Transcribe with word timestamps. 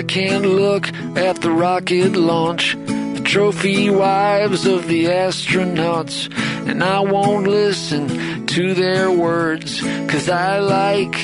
I 0.00 0.02
can't 0.02 0.46
look 0.46 0.88
at 1.14 1.42
the 1.42 1.50
rocket 1.50 2.16
launch, 2.16 2.74
the 2.86 3.20
trophy 3.22 3.90
wives 3.90 4.64
of 4.64 4.88
the 4.88 5.04
astronauts, 5.04 6.32
and 6.66 6.82
I 6.82 7.00
won't 7.00 7.46
listen 7.46 8.08
to 8.46 8.72
their 8.72 9.10
words, 9.10 9.82
cause 10.08 10.30
I 10.30 10.58
like 10.60 11.14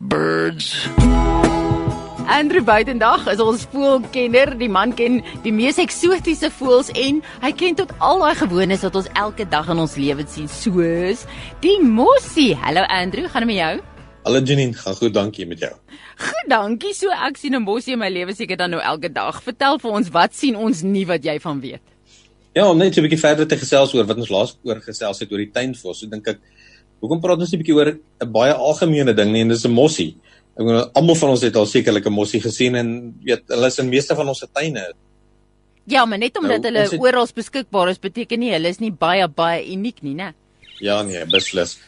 birds. 0.00 0.86
Andrew 2.30 2.62
Buitendag 2.62 3.26
is 3.26 3.42
ons 3.42 3.66
voelkenner. 3.74 4.54
Die 4.54 4.70
man 4.70 4.94
ken 4.94 5.18
die 5.42 5.50
mees 5.50 5.82
eksotiese 5.82 6.52
voëls 6.54 6.92
en 6.94 7.24
hy 7.42 7.50
ken 7.58 7.74
tot 7.74 7.90
al 7.98 8.22
daai 8.22 8.38
gewoontes 8.38 8.86
wat 8.86 9.02
ons 9.02 9.10
elke 9.18 9.50
dag 9.50 9.66
in 9.74 9.82
ons 9.82 9.98
lewens 9.98 10.38
sien, 10.38 10.46
soos 10.46 11.26
die 11.58 11.80
mossie. 11.82 12.52
Hallo 12.54 12.86
Andrew, 12.86 13.26
gaan 13.26 13.48
dit 13.48 13.56
met 13.56 13.62
jou? 13.64 13.95
Hallo 14.26 14.40
Janine, 14.42 14.74
gaan 14.74 14.94
goed, 14.98 15.12
dankie 15.14 15.44
met 15.46 15.60
jou. 15.62 15.70
Goed, 16.18 16.48
dankie. 16.50 16.90
So 16.98 17.12
ek 17.14 17.36
sien 17.38 17.54
'n 17.54 17.62
mossie 17.62 17.92
in 17.92 17.98
my 18.00 18.08
lewe 18.10 18.34
seker 18.34 18.56
dan 18.56 18.70
nou 18.70 18.80
elke 18.82 19.08
dag. 19.12 19.40
Vertel 19.42 19.78
vir 19.78 19.90
ons, 19.90 20.08
wat 20.10 20.34
sien 20.34 20.56
ons 20.56 20.82
nie 20.82 21.04
wat 21.06 21.22
jy 21.24 21.38
van 21.40 21.60
weet? 21.60 21.82
Ja, 22.54 22.68
om 22.70 22.78
net 22.78 22.94
so 22.94 23.00
'n 23.00 23.04
bietjie 23.08 23.20
verder 23.20 23.46
te 23.46 23.56
gesels 23.56 23.94
oor 23.94 24.04
wat 24.04 24.16
ons 24.16 24.28
laas 24.30 24.56
oor 24.64 24.80
gesels 24.80 25.20
het 25.20 25.30
oor 25.30 25.38
die 25.38 25.50
tuinvos. 25.52 25.98
So 26.00 26.06
dink 26.06 26.26
ek, 26.26 26.38
hoekom 27.00 27.20
praat 27.20 27.38
ons 27.38 27.52
nie 27.52 27.58
'n 27.58 27.62
bietjie 27.62 27.74
oor 27.76 27.98
'n 28.20 28.32
baie 28.32 28.52
algemene 28.52 29.14
ding 29.14 29.30
nie 29.32 29.42
en 29.42 29.48
dis 29.48 29.64
'n 29.64 29.70
mossie. 29.70 30.16
Ek 30.58 30.64
bedoel 30.64 30.90
almal 30.94 31.14
van 31.14 31.30
ons 31.30 31.42
het 31.42 31.54
al 31.56 31.66
sekerlik 31.66 32.06
'n 32.06 32.12
mossie 32.12 32.40
gesien 32.40 32.74
en 32.74 33.14
weet 33.22 33.42
hulle 33.48 33.66
is 33.66 33.78
in 33.78 33.88
meeste 33.88 34.14
van 34.16 34.26
ons 34.28 34.38
se 34.40 34.46
tuine. 34.52 34.92
Ja, 35.86 36.04
maar 36.04 36.18
net 36.18 36.36
omdat 36.36 36.62
Nou, 36.62 36.72
hulle 36.72 36.90
het- 36.90 37.00
oral 37.00 37.28
beskikbaar 37.32 37.90
is, 37.90 37.98
beteken 37.98 38.38
nie 38.40 38.50
hulle 38.52 38.68
is 38.68 38.80
nie 38.80 38.90
baie 38.90 39.28
baie 39.28 39.62
uniek 39.70 40.02
nie, 40.02 40.14
né? 40.14 40.34
Ja 40.80 41.02
nee, 41.02 41.24
beslis. 41.26 41.78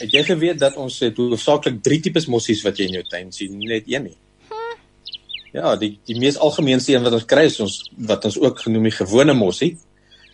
Het 0.00 0.14
jy 0.16 0.22
geweet 0.24 0.58
dat 0.60 0.76
ons 0.80 0.94
het 1.04 1.18
hoofsaaklik 1.20 1.82
3 1.84 2.00
tipes 2.06 2.26
mossies 2.32 2.62
wat 2.64 2.78
jy 2.80 2.88
in 2.88 2.98
jou 3.00 3.04
tuin 3.10 3.32
sien, 3.36 3.58
nie 3.58 3.68
net 3.68 3.88
een 3.90 4.08
nie. 4.08 4.16
Ja, 5.52 5.74
die 5.76 5.96
die 6.06 6.16
mees 6.18 6.38
algemeenste 6.38 6.94
een 6.94 7.04
wat 7.04 7.16
ons 7.18 7.26
kry 7.28 7.44
is 7.48 7.58
ons 7.60 7.76
wat 8.08 8.24
ons 8.24 8.38
ook 8.38 8.62
genoem 8.64 8.86
die 8.88 8.94
gewone 8.96 9.34
mossie. 9.34 9.74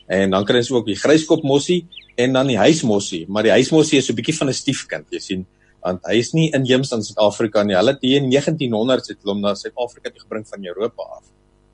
En 0.07 0.31
dan 0.31 0.45
kry 0.47 0.61
ons 0.63 0.71
ook 0.71 0.87
die 0.87 0.99
gryskop 1.01 1.43
mossie 1.43 1.87
en 2.21 2.37
dan 2.37 2.47
die 2.53 2.59
huismossie, 2.61 3.25
maar 3.29 3.45
die 3.45 3.53
huismossie 3.57 3.99
is 3.99 4.07
so 4.07 4.13
'n 4.13 4.17
bietjie 4.17 4.37
van 4.39 4.49
'n 4.49 4.53
stiefkind, 4.53 5.07
jy 5.11 5.19
sien, 5.21 5.47
want 5.83 6.01
hy 6.07 6.19
is 6.19 6.33
nie 6.33 6.51
inheems 6.53 6.93
in 6.93 7.03
Suid-Afrika 7.03 7.63
nie. 7.65 7.75
Hulle 7.75 7.93
het 7.93 8.03
hier 8.03 8.23
in 8.23 8.31
1900s 8.31 9.09
het 9.09 9.19
hulle 9.23 9.35
hom 9.35 9.41
na 9.41 9.55
Suid-Afrika 9.55 10.11
toe 10.11 10.21
gebring 10.21 10.47
van 10.47 10.65
Europa 10.65 11.03
af. 11.03 11.25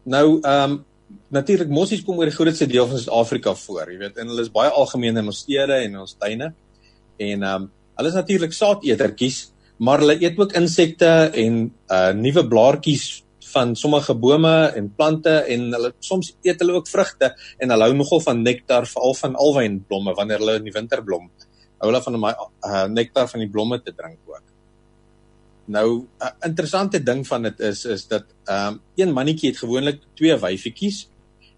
Nou, 0.05 0.41
ehm 0.41 0.71
um, 0.71 0.85
natuurlik 1.29 1.69
mossies 1.69 2.03
kom 2.03 2.19
oor 2.19 2.25
die 2.25 2.35
grootste 2.35 2.67
deel 2.67 2.87
van 2.87 2.99
Suid-Afrika 2.99 3.55
voor, 3.55 3.91
jy 3.91 3.99
weet, 3.99 4.17
en 4.17 4.29
hulle 4.29 4.41
is 4.41 4.51
baie 4.51 4.71
algemeen 4.71 5.17
in 5.17 5.27
ons 5.27 5.39
stede 5.39 5.73
en 5.73 5.99
ons 5.99 6.17
tuine. 6.19 6.55
En 7.19 7.43
ehm 7.43 7.63
um, 7.63 7.71
hulle 7.97 8.09
is 8.09 8.15
natuurlik 8.19 8.55
saadetertjies, 8.57 9.53
maar 9.79 10.03
hulle 10.03 10.17
eet 10.23 10.39
ook 10.39 10.55
insekte 10.59 11.11
en 11.45 11.67
uh 11.91 12.13
nuwe 12.17 12.47
blaartjies 12.49 13.23
van 13.53 13.75
sommige 13.77 14.15
bome 14.15 14.55
en 14.77 14.89
plante 14.97 15.33
en 15.55 15.67
hulle 15.75 15.93
soms 16.01 16.33
eet 16.47 16.61
hulle 16.63 16.79
ook 16.79 16.89
vrugte 16.89 17.33
en 17.59 17.75
hulle 17.75 17.89
hou 17.89 17.97
nogal 17.97 18.23
van 18.25 18.43
nektar 18.45 18.87
veral 18.89 19.17
van 19.19 19.37
alwynblomme 19.47 20.15
wanneer 20.19 20.41
hulle 20.43 20.57
in 20.61 20.69
die 20.69 20.75
winter 20.75 21.03
blom. 21.05 21.29
Hou 21.83 21.91
hulle 21.91 22.03
van 22.05 22.19
daai 22.19 22.33
uh, 22.33 22.87
nektar 22.89 23.29
van 23.33 23.45
die 23.45 23.51
blomme 23.53 23.81
te 23.83 23.93
drink 23.93 24.19
ook. 24.31 24.45
Nou 25.75 25.89
'n 25.99 26.07
uh, 26.25 26.33
interessante 26.49 27.03
ding 27.03 27.27
van 27.27 27.43
dit 27.43 27.61
is 27.61 27.85
is 27.85 28.07
dat 28.07 28.25
ehm 28.45 28.75
um, 28.75 28.81
een 28.97 29.13
mannetjie 29.13 29.51
het 29.51 29.59
gewoonlik 29.59 30.01
twee 30.15 30.37
wyfietjies 30.37 31.09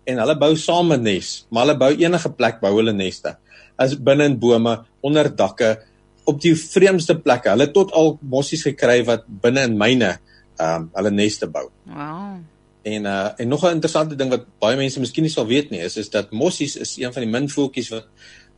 en 0.04 0.18
hulle 0.18 0.36
bou 0.38 0.56
saam 0.56 0.92
'n 0.92 1.02
nes, 1.02 1.46
maar 1.50 1.66
hulle 1.66 1.78
bou 1.78 1.92
enige 1.92 2.30
plek 2.30 2.60
bou 2.60 2.76
hulle 2.76 2.92
neste. 2.92 3.36
As 3.76 3.96
binne 3.96 4.24
in 4.24 4.38
bome, 4.38 4.84
onder 5.00 5.36
dakke, 5.36 5.82
op 6.24 6.40
die 6.40 6.54
vreemdste 6.56 7.16
plekke. 7.20 7.50
Hulle 7.52 7.68
het 7.68 7.74
tot 7.76 7.92
al 7.92 8.18
mossies 8.20 8.64
gekry 8.66 9.02
wat 9.04 9.26
binne 9.26 9.66
in 9.68 9.78
myne 9.78 10.16
ehm 10.54 10.84
um, 10.84 10.90
hulle 10.94 11.10
neste 11.10 11.48
bou. 11.50 11.66
Wow. 11.90 12.38
En 12.84 13.06
uh 13.10 13.30
en 13.36 13.48
nog 13.48 13.64
'n 13.64 13.74
interessante 13.78 14.16
ding 14.16 14.30
wat 14.30 14.46
baie 14.60 14.76
mense 14.76 15.00
miskien 15.00 15.24
nie 15.24 15.32
sal 15.32 15.46
weet 15.46 15.70
nie, 15.70 15.80
is 15.80 15.96
is 15.96 16.10
dat 16.10 16.30
mossies 16.30 16.76
is 16.76 16.96
een 16.96 17.12
van 17.12 17.22
die 17.22 17.30
min 17.30 17.48
voeltjies 17.48 17.88
wat 17.88 18.06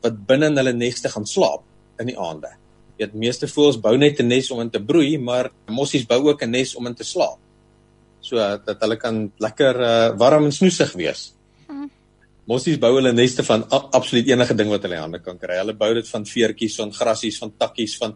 wat 0.03 0.27
binne 0.27 0.47
in 0.47 0.57
hulle 0.57 0.73
neste 0.73 1.09
gaan 1.09 1.27
slaap 1.27 1.63
in 1.99 2.07
die 2.07 2.19
aande. 2.19 2.51
Jy 2.97 3.07
weet 3.07 3.15
meeste 3.15 3.49
voëls 3.49 3.81
bou 3.81 3.97
net 3.97 4.21
'n 4.21 4.29
nes 4.29 4.51
om 4.51 4.61
in 4.61 4.71
te 4.71 4.83
broei, 4.83 5.19
maar 5.19 5.51
mossies 5.69 6.07
bou 6.07 6.29
ook 6.29 6.43
'n 6.43 6.51
nes 6.51 6.75
om 6.75 6.87
in 6.87 6.95
te 6.95 7.05
slaap. 7.05 7.39
So 8.21 8.37
uh, 8.37 8.57
dat 8.65 8.81
hulle 8.81 8.97
kan 8.97 9.33
lekker 9.39 9.81
uh 9.81 10.19
warm 10.19 10.45
en 10.45 10.53
snoesig 10.53 10.93
wees. 10.93 11.36
Mossies 12.47 12.79
bou 12.79 12.93
hulle 12.95 13.11
neste 13.11 13.43
van 13.43 13.65
a, 13.75 13.79
absoluut 13.99 14.29
enige 14.31 14.55
ding 14.55 14.69
wat 14.71 14.85
hulle 14.87 15.01
hande 15.01 15.19
kan 15.23 15.39
kry. 15.39 15.57
Hulle 15.59 15.75
bou 15.79 15.89
dit 15.97 16.07
van 16.07 16.27
veertjies, 16.29 16.77
van 16.79 16.93
grassies, 16.95 17.39
van 17.43 17.51
takkies, 17.59 17.97
van 17.99 18.15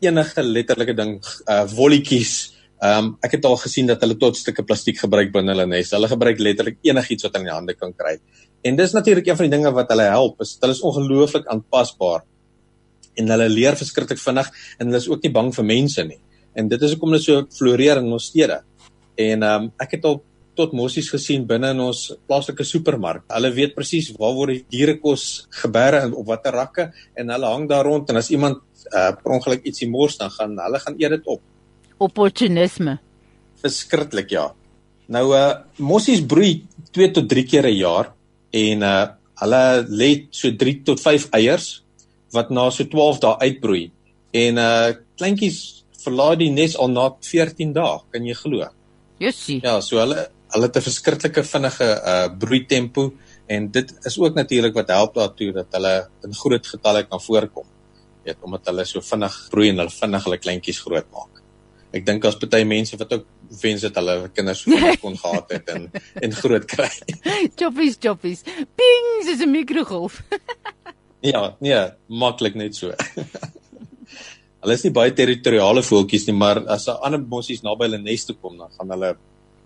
enige 0.00 0.44
letterlike 0.44 0.94
ding, 0.96 1.18
uh 1.52 1.64
wolletjies. 1.74 2.36
Ehm 2.78 3.10
um, 3.10 3.10
ek 3.26 3.36
het 3.36 3.44
al 3.44 3.58
gesien 3.60 3.90
dat 3.90 4.00
hulle 4.04 4.16
tot 4.16 4.38
stukke 4.38 4.62
plastiek 4.64 5.00
gebruik 5.02 5.34
binne 5.34 5.52
hulle 5.52 5.66
nes. 5.68 5.90
Hulle 5.92 6.08
gebruik 6.08 6.40
letterlik 6.40 6.78
enigiets 6.86 7.26
wat 7.26 7.36
hulle 7.36 7.44
in 7.44 7.50
die 7.50 7.56
hande 7.56 7.74
kan 7.76 7.92
kry. 7.92 8.14
En 8.64 8.78
dis 8.78 8.94
natuurlik 8.96 9.28
een 9.28 9.36
van 9.40 9.48
die 9.48 9.54
dinge 9.56 9.72
wat 9.74 9.92
hulle 9.92 10.06
help. 10.14 10.40
Is 10.46 10.54
hulle 10.62 10.76
is 10.78 10.82
ongelooflik 10.88 11.50
aanpasbaar. 11.52 12.24
En 13.20 13.34
hulle 13.34 13.50
leer 13.52 13.76
verskriklik 13.76 14.22
vinnig 14.22 14.48
en 14.78 14.86
hulle 14.86 15.02
is 15.02 15.10
ook 15.10 15.26
nie 15.26 15.34
bang 15.34 15.52
vir 15.58 15.68
mense 15.74 16.06
nie. 16.08 16.20
En 16.56 16.72
dit 16.72 16.82
is 16.82 16.94
hoekom 16.94 17.12
hulle 17.12 17.24
so 17.24 17.44
floreer 17.58 18.00
in 18.00 18.08
ons 18.16 18.30
stede. 18.32 18.62
En 19.18 19.42
ehm 19.42 19.68
um, 19.68 19.70
ek 19.84 19.98
het 19.98 20.08
al 20.08 20.22
tot 20.58 20.74
mossies 20.76 21.08
gesien 21.12 21.46
binne 21.46 21.70
in 21.74 21.80
ons 21.84 22.00
plaaslike 22.28 22.66
supermark. 22.66 23.24
Hulle 23.30 23.50
weet 23.54 23.76
presies 23.76 24.10
waar 24.18 24.34
word 24.36 24.54
die 24.56 24.78
dierekos 24.78 25.24
gebeere 25.62 26.02
en 26.06 26.16
op 26.18 26.26
watter 26.32 26.56
rakke 26.58 26.88
en 27.18 27.34
hulle 27.34 27.52
hang 27.54 27.68
daar 27.70 27.86
rond 27.86 28.10
en 28.10 28.20
as 28.20 28.30
iemand 28.34 28.60
uh, 28.92 29.12
per 29.16 29.36
ongeluk 29.38 29.66
ietsie 29.68 29.88
mors 29.90 30.18
dan 30.20 30.32
gaan 30.34 30.56
hulle 30.58 30.80
gaan 30.84 30.98
eet 30.98 31.16
dit 31.16 31.30
op. 31.34 31.42
Opportunisme. 32.08 32.98
Verskriklik 33.62 34.34
ja. 34.34 34.48
Nou 35.08 35.26
uh 35.32 35.64
mossies 35.80 36.20
broei 36.20 36.64
2 36.92 37.12
tot 37.16 37.28
3 37.30 37.44
keer 37.48 37.66
'n 37.66 37.78
jaar 37.78 38.12
en 38.52 38.82
uh 38.82 39.06
hulle 39.42 39.64
lê 39.88 40.10
so 40.30 40.50
3 40.50 40.82
tot 40.84 41.00
5 41.00 41.28
eiers 41.38 41.82
wat 42.34 42.50
na 42.50 42.70
so 42.70 42.84
12 42.84 43.20
dae 43.24 43.38
uitbroei. 43.46 43.90
En 44.32 44.58
uh 44.58 44.94
kleintjies 45.16 45.84
verlaat 46.04 46.38
die 46.42 46.50
nes 46.50 46.76
al 46.76 46.90
na 46.92 47.08
14 47.10 47.72
dae, 47.72 48.00
kan 48.12 48.26
jy 48.26 48.34
glo? 48.34 48.68
Jessie. 49.18 49.60
Ja, 49.64 49.80
so 49.80 49.98
hulle 49.98 50.28
hulle 50.52 50.68
het 50.68 50.76
'n 50.76 50.86
verskriklike 50.88 51.42
vinnige 51.44 51.88
uh 52.12 52.28
broeitempo 52.38 53.12
en 53.46 53.70
dit 53.70 53.94
is 54.04 54.18
ook 54.18 54.34
natuurlik 54.34 54.74
wat 54.74 54.88
help 54.88 55.14
daartoe 55.14 55.52
dat 55.52 55.66
hulle 55.72 56.08
in 56.24 56.34
groot 56.34 56.66
getalle 56.66 57.06
kan 57.08 57.20
voorkom. 57.20 57.66
Weet, 58.24 58.36
omdat 58.42 58.66
hulle 58.66 58.84
so 58.84 59.00
vinnig 59.00 59.48
broei 59.50 59.68
en 59.68 59.78
hulle 59.78 59.90
vinnig 59.90 60.24
hulle 60.24 60.38
kleintjies 60.38 60.80
groot 60.80 61.10
maak. 61.12 61.42
Ek 61.92 62.04
dink 62.06 62.24
as 62.24 62.36
party 62.36 62.64
mense 62.68 62.96
wat 63.00 63.12
ook 63.12 63.24
wens 63.62 63.80
dat 63.86 63.94
hulle 63.96 64.28
kinders 64.36 64.62
so 64.64 64.96
kon 65.00 65.16
gehad 65.16 65.52
het 65.56 65.68
en 65.72 65.90
en 66.24 66.32
groot 66.32 66.64
kry. 66.64 66.90
Choppies, 67.58 67.96
choppies. 68.00 68.42
Ping, 68.76 69.08
dis 69.24 69.40
'n 69.40 69.50
mikrogolf. 69.50 70.22
Ja, 71.20 71.56
nee, 71.58 71.78
maklik 72.06 72.54
net 72.54 72.76
so. 72.76 72.92
hulle 74.62 74.74
is 74.74 74.84
nie 74.84 74.92
baie 74.94 75.10
territoriale 75.10 75.82
voeltjies 75.82 76.28
nie, 76.28 76.34
maar 76.34 76.60
as 76.70 76.86
'n 76.86 77.00
ander 77.02 77.18
mossies 77.18 77.62
naby 77.62 77.88
hulle 77.88 77.98
nes 77.98 78.24
toe 78.24 78.36
kom, 78.36 78.54
dan 78.58 78.70
gaan 78.78 78.90
hulle 78.94 79.16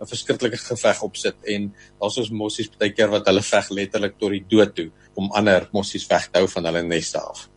'n 0.02 0.10
verskriklike 0.10 0.58
geveg 0.58 1.02
opsit 1.06 1.36
en 1.54 1.70
daar's 2.00 2.18
ons 2.18 2.30
mossies 2.30 2.70
baie 2.78 2.90
keer 2.90 3.10
wat 3.12 3.26
hulle 3.30 3.42
veg 3.42 3.70
letterlik 3.70 4.18
tot 4.18 4.34
die 4.34 4.44
dood 4.50 4.74
toe 4.74 4.88
om 5.14 5.30
ander 5.38 5.68
mossies 5.72 6.06
weg 6.10 6.28
te 6.30 6.40
hou 6.40 6.48
van 6.48 6.66
hulle 6.70 6.82
neste 6.82 7.20
af. 7.22 7.48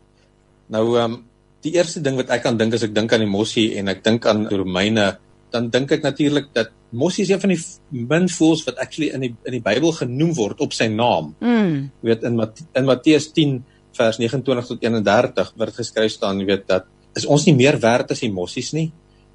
Nou 0.70 0.86
ehm 0.98 1.14
um, 1.14 1.24
die 1.66 1.74
eerste 1.74 2.02
ding 2.06 2.18
wat 2.20 2.30
ek 2.30 2.44
kan 2.46 2.58
dink 2.58 2.76
as 2.78 2.84
ek 2.86 2.94
dink 2.94 3.14
aan 3.14 3.24
die 3.26 3.32
mossie 3.32 3.72
en 3.80 3.88
ek 3.90 4.04
dink 4.06 4.26
aan 4.30 4.46
Romeine, 4.46 5.18
dan 5.50 5.72
dink 5.74 5.92
ek 5.96 6.04
natuurlik 6.06 6.52
dat 6.54 6.70
mossie 6.94 7.24
is 7.26 7.32
een 7.32 7.42
van 7.42 7.54
die 7.56 7.62
min 7.90 8.28
voëls 8.30 8.62
wat 8.68 8.78
actually 8.84 9.10
in 9.16 9.26
die 9.26 9.32
in 9.50 9.56
die 9.58 9.64
Bybel 9.66 9.96
genoem 9.98 10.36
word 10.38 10.62
op 10.62 10.76
sy 10.78 10.88
naam. 10.94 11.34
Mm. 11.42 11.90
Jy 12.02 12.12
weet 12.12 12.28
in 12.30 12.38
Mat 12.38 12.62
in 12.76 12.86
Matteus 12.86 13.32
10 13.34 13.64
vers 13.98 14.20
29 14.22 14.70
tot 14.70 14.86
31 14.86 15.54
word 15.58 15.80
geskryf 15.80 16.12
staan, 16.12 16.44
jy 16.44 16.52
weet 16.52 16.68
dat 16.70 16.86
is 17.16 17.26
ons 17.26 17.46
nie 17.48 17.56
meer 17.56 17.80
werd 17.82 18.12
as 18.12 18.22
die 18.22 18.32
mossies 18.32 18.74
nie 18.76 18.92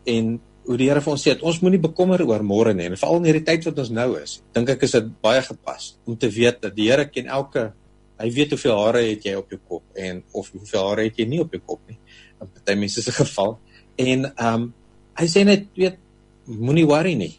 en 0.08 0.38
hoe 0.66 0.76
die 0.78 0.88
Here 0.90 1.00
vir 1.00 1.12
ons 1.12 1.22
sê 1.24 1.34
dat 1.34 1.44
ons 1.46 1.60
moenie 1.64 1.80
bekommer 1.82 2.22
oor 2.26 2.44
môre 2.46 2.74
nie 2.76 2.86
en 2.88 2.96
veral 2.98 3.20
in 3.20 3.28
hierdie 3.30 3.46
tyd 3.46 3.64
wat 3.68 3.78
ons 3.82 3.92
nou 3.94 4.08
is. 4.20 4.38
Dink 4.54 4.70
ek 4.74 4.84
is 4.86 4.96
dit 4.96 5.08
baie 5.24 5.40
gepas 5.44 5.94
om 6.06 6.18
te 6.20 6.30
weet 6.32 6.60
dat 6.66 6.76
die 6.76 6.90
Here 6.90 7.08
ken 7.08 7.30
elke 7.30 7.70
hy 8.20 8.28
weet 8.36 8.52
hoeveel 8.52 8.76
hare 8.76 9.02
het 9.06 9.24
jy 9.24 9.34
op 9.38 9.50
jou 9.52 9.58
kop 9.58 10.00
en 10.08 10.22
of 10.36 10.50
hoeveel 10.52 10.88
hare 10.90 11.08
het 11.08 11.18
jy 11.18 11.26
nie 11.30 11.40
op 11.40 11.56
jou 11.56 11.62
kop 11.64 11.80
nie. 11.88 11.98
In 12.40 12.52
party 12.52 12.76
mense 12.76 13.02
se 13.02 13.16
geval 13.16 13.58
en 13.96 14.30
ehm 14.30 14.54
um, 14.54 14.70
hy 15.20 15.26
sê 15.28 15.42
net 15.44 15.66
weet 15.76 15.98
moenie 16.46 16.86
worry 16.88 17.14
nie. 17.18 17.34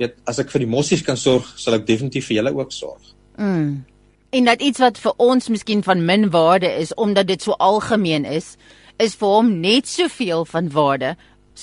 Weet 0.00 0.18
as 0.28 0.40
ek 0.42 0.50
vir 0.52 0.64
die 0.64 0.70
mossies 0.70 1.04
kan 1.06 1.16
sorg, 1.16 1.46
sal 1.56 1.78
ek 1.78 1.86
definitief 1.88 2.26
vir 2.28 2.40
julle 2.40 2.52
ook 2.58 2.72
sorg. 2.74 3.14
Mm. 3.38 3.84
En 4.32 4.48
dat 4.48 4.62
iets 4.62 4.80
wat 4.80 4.98
vir 5.00 5.12
ons 5.20 5.48
miskien 5.52 5.82
van 5.84 6.04
min 6.04 6.30
waarde 6.32 6.68
is 6.80 6.94
omdat 6.94 7.28
dit 7.28 7.42
so 7.42 7.52
algemeen 7.52 8.24
is, 8.24 8.56
is 8.96 9.16
vir 9.18 9.28
hom 9.28 9.50
net 9.60 9.88
soveel 9.88 10.44
van 10.48 10.70
waarde 10.72 11.14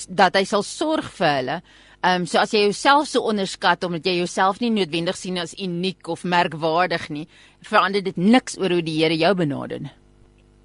dat 0.08 0.36
hy 0.38 0.44
sal 0.48 0.62
sorg 0.66 1.10
vir 1.18 1.32
hulle. 1.36 1.60
Ehm 2.00 2.22
um, 2.22 2.26
so 2.26 2.38
as 2.40 2.52
jy 2.54 2.62
jouself 2.64 3.08
so 3.08 3.20
onderskat 3.28 3.84
omdat 3.84 4.06
jy 4.08 4.16
jouself 4.22 4.60
nie 4.60 4.70
noodwendig 4.72 5.16
sien 5.16 5.38
as 5.38 5.52
uniek 5.58 6.08
of 6.08 6.24
merkwaardig 6.24 7.10
nie, 7.12 7.26
verander 7.60 8.00
dit 8.00 8.16
niks 8.16 8.56
oor 8.58 8.72
hoe 8.72 8.82
die 8.82 9.02
Here 9.02 9.16
jou 9.16 9.34
benader 9.36 9.82
nie. 9.84 9.92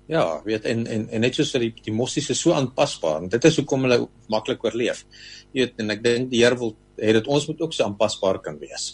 Ja, 0.07 0.42
weet 0.45 0.66
en 0.69 0.86
en 0.88 1.07
en 1.10 1.22
net 1.22 1.36
soos 1.36 1.51
dat 1.51 1.63
die 1.66 1.74
die 1.83 1.94
mossies 1.94 2.30
is 2.30 2.39
so 2.39 2.54
aanpasbaar 2.54 3.24
en 3.24 3.30
dit 3.33 3.45
is 3.50 3.57
hoekom 3.57 3.88
hulle 3.88 4.06
maklik 4.30 4.63
oorleef. 4.63 5.04
Jy 5.51 5.66
weet 5.66 5.81
en 5.81 5.95
ek 5.95 6.04
dink 6.04 6.30
die 6.31 6.44
Here 6.44 6.56
wil 6.62 6.75
hê 7.01 7.16
dat 7.18 7.27
ons 7.27 7.48
moet 7.50 7.62
ook 7.62 7.74
so 7.74 7.83
aanpasbaar 7.83 8.39
kan 8.45 8.60
wees. 8.62 8.94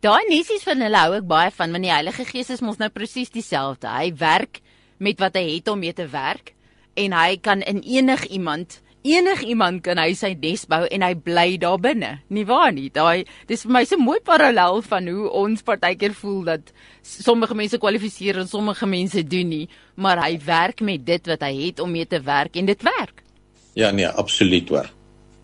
Daai 0.00 0.24
nessies 0.30 0.64
van 0.64 0.80
hulle 0.82 1.04
hou 1.04 1.14
ek 1.18 1.28
baie 1.28 1.50
van 1.54 1.76
want 1.76 1.84
die 1.84 1.92
Heilige 1.92 2.24
Gees 2.24 2.50
is 2.54 2.64
mos 2.64 2.80
nou 2.80 2.88
presies 2.94 3.30
dieselfde. 3.34 3.90
Hy 3.90 4.14
werk 4.18 4.62
met 4.98 5.20
wat 5.20 5.36
hy 5.36 5.44
het 5.52 5.68
om 5.68 5.78
mee 5.78 5.94
te 5.94 6.08
werk 6.10 6.54
en 6.98 7.14
hy 7.14 7.36
kan 7.42 7.62
in 7.62 7.84
enig 7.84 8.24
iemand 8.26 8.80
enig 9.06 9.42
iemand 9.46 9.82
kan 9.82 9.98
hy 10.00 10.12
sy 10.18 10.32
nes 10.38 10.64
bou 10.68 10.82
en 10.84 11.04
hy 11.04 11.12
bly 11.14 11.56
daar 11.60 11.78
binne. 11.82 12.10
Nie 12.34 12.44
waar 12.48 12.72
nie? 12.74 12.88
Daai 12.90 13.24
dis 13.48 13.62
vir 13.66 13.72
my 13.72 13.84
so 13.84 13.96
'n 13.96 14.04
mooi 14.04 14.20
parallel 14.20 14.82
van 14.82 15.08
hoe 15.08 15.30
ons 15.30 15.62
partykeer 15.62 16.14
voel 16.14 16.44
dat 16.44 16.72
sommige 17.02 17.54
mense 17.54 17.78
kwalifiseer 17.78 18.38
en 18.38 18.48
sommige 18.48 18.86
mense 18.86 19.22
doen 19.22 19.48
nie, 19.48 19.68
maar 19.94 20.22
hy 20.24 20.38
werk 20.38 20.80
met 20.80 21.04
dit 21.06 21.26
wat 21.26 21.40
hy 21.40 21.66
het 21.66 21.80
om 21.80 21.90
mee 21.90 22.06
te 22.06 22.20
werk 22.20 22.56
en 22.56 22.66
dit 22.66 22.82
werk. 22.82 23.22
Ja, 23.74 23.90
nee, 23.90 24.08
absoluut 24.08 24.68
hoor. 24.68 24.90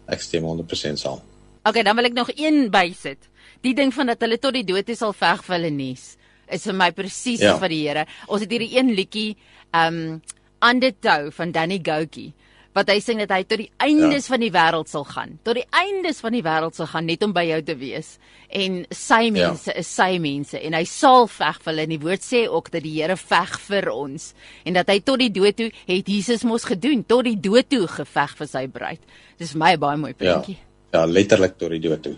Ek 0.06 0.20
stem 0.20 0.42
100% 0.42 0.98
saam. 0.98 1.20
Okay, 1.64 1.82
dan 1.82 1.96
wil 1.96 2.04
ek 2.04 2.12
nog 2.12 2.30
een 2.36 2.70
bysit. 2.70 3.28
Die 3.62 3.74
ding 3.74 3.94
van 3.94 4.06
dat 4.06 4.20
hulle 4.20 4.38
tot 4.38 4.52
die 4.52 4.64
dood 4.64 4.88
is 4.88 4.98
sal 4.98 5.12
veg 5.12 5.42
vir 5.44 5.56
hulle 5.56 5.70
nes 5.70 6.16
is 6.52 6.66
vir 6.68 6.76
my 6.76 6.90
presies 6.92 7.40
ja. 7.40 7.56
vir 7.60 7.72
die 7.72 7.82
Here. 7.88 8.06
Ons 8.28 8.44
het 8.44 8.50
hierdie 8.50 8.76
een 8.76 8.94
liedjie 8.94 9.36
um 9.72 10.20
Undertow 10.64 11.30
van 11.32 11.52
Danny 11.52 11.80
Goukie 11.84 12.32
wat 12.74 12.90
hy 12.90 12.96
sê 13.02 13.14
dat 13.20 13.30
hy 13.30 13.44
tot 13.46 13.60
die 13.62 13.70
eindes 13.82 14.26
ja. 14.26 14.32
van 14.34 14.42
die 14.42 14.50
wêreld 14.54 14.90
sal 14.90 15.06
gaan. 15.06 15.36
Tot 15.46 15.58
die 15.60 15.66
eindes 15.78 16.20
van 16.24 16.34
die 16.34 16.42
wêreld 16.44 16.74
sal 16.74 16.88
gaan 16.90 17.06
net 17.06 17.22
om 17.26 17.34
by 17.36 17.44
jou 17.46 17.60
te 17.68 17.76
wees. 17.78 18.16
En 18.50 18.80
sy 18.90 19.20
ja. 19.28 19.34
mense 19.36 19.70
ja. 19.70 19.78
is 19.80 19.92
sy 19.94 20.10
mense 20.22 20.58
en 20.58 20.76
hy 20.76 20.82
sal 20.90 21.28
veg 21.30 21.60
vir 21.62 21.72
hulle. 21.72 21.86
En 21.86 21.94
die 21.94 22.02
woord 22.02 22.26
sê 22.26 22.44
ook 22.50 22.72
dat 22.74 22.84
die 22.86 22.96
Here 22.98 23.16
veg 23.20 23.56
vir 23.68 23.90
ons 23.94 24.32
en 24.66 24.78
dat 24.78 24.90
hy 24.90 24.98
tot 25.06 25.22
die 25.22 25.30
dood 25.34 25.58
toe 25.60 25.70
het 25.86 26.10
Jesus 26.10 26.44
mos 26.48 26.66
gedoen, 26.68 27.06
tot 27.06 27.28
die 27.28 27.38
dood 27.38 27.70
toe 27.70 27.86
geveg 27.90 28.36
vir 28.42 28.50
sy 28.50 28.66
bruid. 28.70 29.18
Dis 29.38 29.54
my 29.58 29.74
baie 29.80 30.00
mooi 30.00 30.14
prentjie. 30.18 30.58
Ja. 30.58 31.00
ja, 31.00 31.08
letterlik 31.10 31.58
tot 31.60 31.74
die 31.74 31.82
dood 31.82 32.02
toe. 32.06 32.16